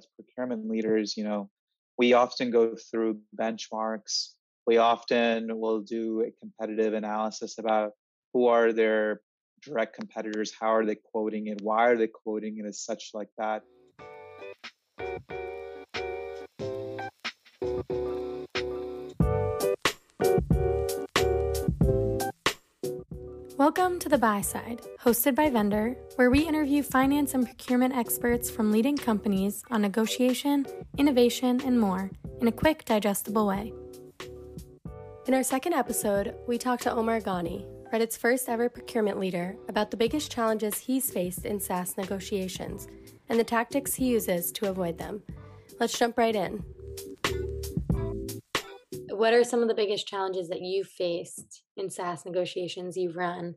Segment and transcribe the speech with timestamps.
[0.00, 1.50] as procurement leaders, you know,
[1.98, 4.30] we often go through benchmarks.
[4.66, 7.92] We often will do a competitive analysis about
[8.32, 9.20] who are their
[9.62, 13.28] direct competitors, how are they quoting it, why are they quoting it as such like
[13.36, 13.62] that.
[23.60, 28.50] Welcome to The Buy Side, hosted by Vendr, where we interview finance and procurement experts
[28.50, 30.66] from leading companies on negotiation,
[30.96, 33.74] innovation, and more in a quick, digestible way.
[35.26, 39.90] In our second episode, we talked to Omar Ghani, Reddit's first ever procurement leader, about
[39.90, 42.88] the biggest challenges he's faced in SaaS negotiations
[43.28, 45.22] and the tactics he uses to avoid them.
[45.78, 46.64] Let's jump right in.
[49.20, 53.54] What are some of the biggest challenges that you faced in SaaS negotiations you've run?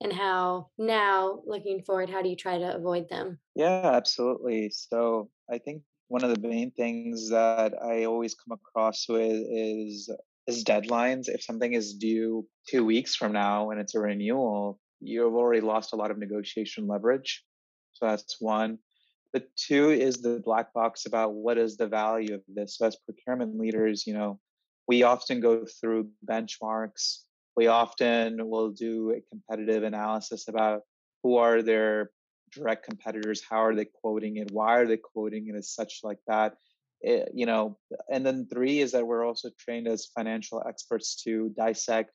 [0.00, 3.38] And how now, looking forward, how do you try to avoid them?
[3.54, 4.70] Yeah, absolutely.
[4.70, 10.10] So I think one of the main things that I always come across with is
[10.46, 11.28] is deadlines.
[11.28, 15.92] If something is due two weeks from now and it's a renewal, you've already lost
[15.92, 17.44] a lot of negotiation leverage.
[17.92, 18.78] So that's one.
[19.34, 22.78] The two is the black box about what is the value of this.
[22.78, 24.40] So as procurement leaders, you know,
[24.88, 27.18] we often go through benchmarks.
[27.56, 30.82] We often will do a competitive analysis about
[31.22, 32.10] who are their
[32.52, 36.18] direct competitors, how are they quoting it, why are they quoting it as such like
[36.26, 36.56] that.
[37.00, 37.78] It, eh, you know,
[38.10, 42.12] and then three is that we're also trained as financial experts to dissect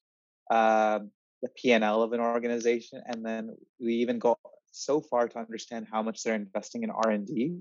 [0.50, 1.00] uh,
[1.42, 4.38] the P&L of an organization, and then we even go
[4.72, 7.58] so far to understand how much they're investing in R&D.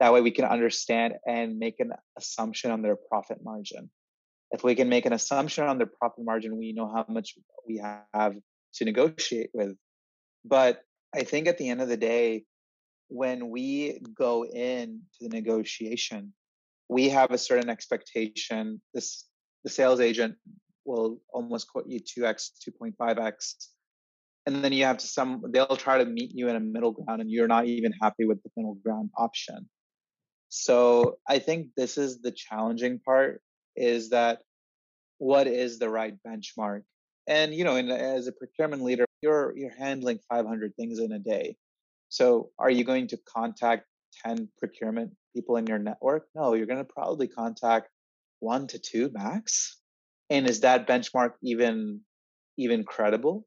[0.00, 3.90] That way, we can understand and make an assumption on their profit margin
[4.52, 7.34] if we can make an assumption on the profit margin, we know how much
[7.66, 8.34] we have
[8.74, 9.76] to negotiate with.
[10.44, 10.82] But
[11.14, 12.44] I think at the end of the day,
[13.08, 16.32] when we go into the negotiation,
[16.88, 18.80] we have a certain expectation.
[18.94, 19.24] This
[19.64, 20.36] the sales agent
[20.84, 23.54] will almost quote you 2x, 2.5x.
[24.46, 27.20] And then you have to some they'll try to meet you in a middle ground
[27.20, 29.68] and you're not even happy with the middle ground option.
[30.48, 33.40] So I think this is the challenging part
[33.76, 34.40] is that
[35.18, 36.82] what is the right benchmark?
[37.26, 41.18] And you know in, as a procurement leader you're you're handling 500 things in a
[41.18, 41.56] day.
[42.08, 43.86] So are you going to contact
[44.26, 46.26] 10 procurement people in your network?
[46.34, 47.88] No you're going to probably contact
[48.40, 49.78] one to two max.
[50.30, 52.00] And is that benchmark even
[52.58, 53.46] even credible?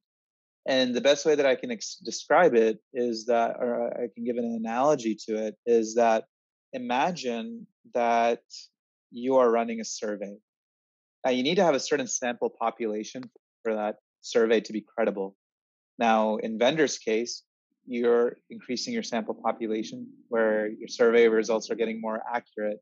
[0.68, 4.24] And the best way that i can ex- describe it is that or i can
[4.24, 6.26] give an analogy to it is that
[6.74, 8.42] imagine that
[9.16, 10.36] you are running a survey.
[11.24, 13.24] Now, you need to have a certain sample population
[13.64, 15.36] for that survey to be credible.
[15.98, 17.44] Now, in Vendr's case,
[17.88, 22.80] you're increasing your sample population where your survey results are getting more accurate.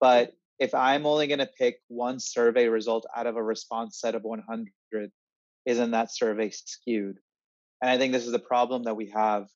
[0.00, 4.14] But if I'm only going to pick one survey result out of a response set
[4.14, 5.10] of 100,
[5.66, 7.18] isn't that survey skewed?
[7.82, 9.46] And I think this is the problem that we have.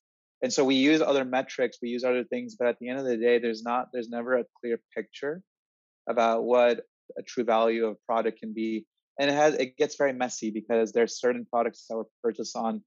[0.43, 3.05] And so we use other metrics, we use other things, but at the end of
[3.05, 5.41] the day, there's not, there's never a clear picture
[6.07, 6.81] about what
[7.17, 8.85] a true value of a product can be
[9.19, 12.81] and it has it gets very messy because there's certain products that were purchased on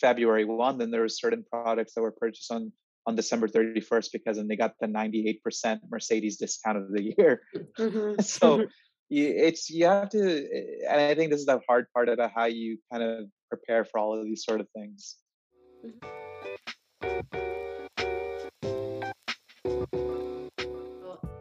[0.00, 2.72] february 1 then there were certain products that were purchased on
[3.06, 7.42] on december 31st because then they got the 98% mercedes discount of the year
[7.78, 8.20] mm-hmm.
[8.20, 8.66] so
[9.08, 10.46] you, it's you have to
[10.88, 13.98] and i think this is the hard part about how you kind of prepare for
[13.98, 15.16] all of these sort of things
[15.84, 16.08] mm-hmm.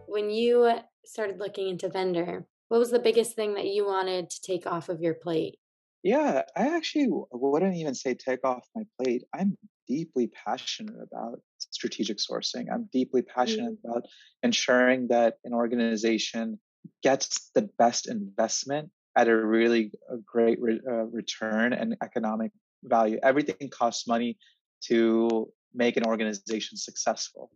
[0.07, 4.41] when you started looking into Vendr, what was the biggest thing that you wanted to
[4.41, 5.59] take off of your plate?
[6.03, 9.23] Yeah, I actually wouldn't even say take off my plate.
[9.33, 9.57] I'm
[9.87, 12.65] deeply passionate about strategic sourcing.
[12.71, 13.89] I'm deeply passionate mm-hmm.
[13.89, 14.05] about
[14.43, 16.59] ensuring that an organization
[17.01, 22.51] gets the best investment at a really a great re- uh, return and economic
[22.83, 23.17] value.
[23.23, 24.37] Everything costs money
[24.85, 27.51] to make an organization successful.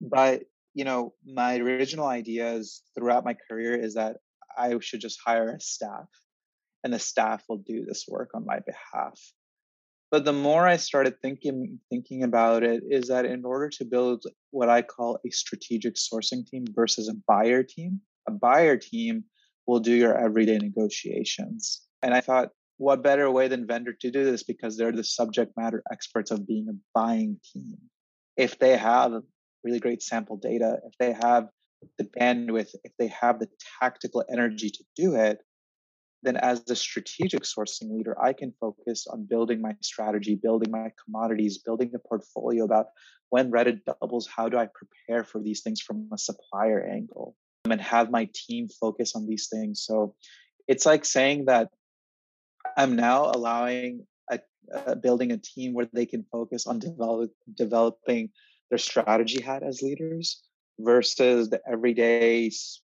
[0.00, 0.42] But
[0.74, 4.16] you know, my original ideas throughout my career is that
[4.56, 6.08] I should just hire a staff
[6.84, 9.18] and the staff will do this work on my behalf.
[10.10, 14.24] But the more I started thinking thinking about it is that in order to build
[14.50, 19.24] what I call a strategic sourcing team versus a buyer team, a buyer team
[19.66, 21.82] will do your everyday negotiations.
[22.02, 25.52] And I thought, what better way than Vendr to do this because they're the subject
[25.56, 27.78] matter experts of being a buying team.
[28.36, 29.22] If they have
[29.64, 31.48] really great sample data, if they have
[31.98, 33.48] the bandwidth, if they have the
[33.80, 35.38] tactical energy to do it,
[36.22, 40.92] then as a strategic sourcing leader, I can focus on building my strategy, building my
[41.04, 42.86] commodities, building a portfolio about
[43.30, 47.34] when Reddit doubles, how do I prepare for these things from a supplier angle
[47.70, 49.82] and have my team focus on these things.
[49.84, 50.14] So
[50.68, 51.70] it's like saying that
[52.76, 54.40] I'm now allowing a,
[54.74, 58.30] uh, building a team where they can focus on develop, developing
[58.72, 60.42] their strategy hat as leaders
[60.80, 62.50] versus the everyday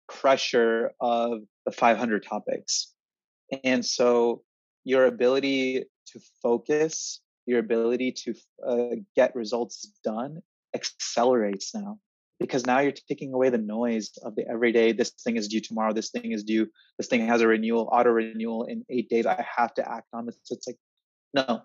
[0.07, 2.93] pressure of the 500 topics.
[3.61, 4.43] And so
[4.85, 5.83] your ability
[6.13, 8.33] to focus, your ability to
[8.65, 10.41] uh, get results done
[10.73, 11.99] accelerates now
[12.39, 15.93] because now you're taking away the noise of the everyday this thing is due tomorrow
[15.93, 16.67] this thing is due
[16.97, 20.25] this thing has a renewal auto renewal in eight days i have to act on
[20.25, 20.75] this it's like
[21.33, 21.61] no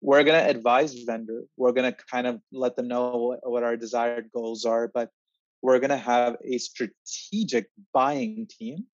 [0.00, 3.62] we're going to advise Vendr we're going to kind of let them know what, what
[3.62, 5.10] our desired goals are but
[5.62, 8.86] we're going to have a strategic buying team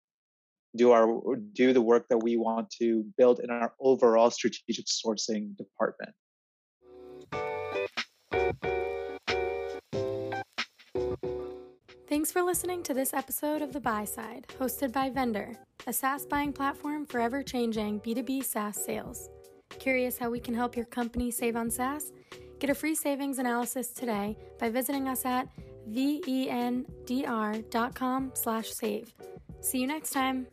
[0.77, 5.57] do our do the work that we want to build in our overall strategic sourcing
[5.57, 6.15] department
[12.09, 15.57] Thanks for listening to this episode of The Buy Side, hosted by Vendr,
[15.89, 19.29] a SaaS buying platform for ever changing B2B SaaS sales.
[19.71, 22.13] Curious how we can help your company save on SaaS?
[22.59, 25.49] Get a free savings analysis today by visiting us at
[25.91, 26.83] vendr.com
[28.35, 29.15] slash save.
[29.61, 30.47] See you next time.